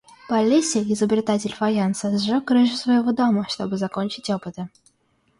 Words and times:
Паллиси, 0.29 0.79
изобретатель 0.93 1.53
фаянса, 1.59 2.07
сжег 2.17 2.45
крышу 2.47 2.75
своего 2.75 3.11
дома, 3.11 3.45
чтобы 3.49 3.77
закончить 3.77 4.31
опыты. 4.31 4.67